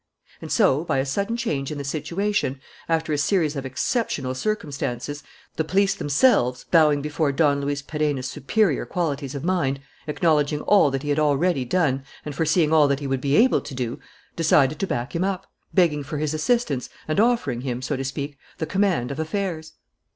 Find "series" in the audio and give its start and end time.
3.19-3.55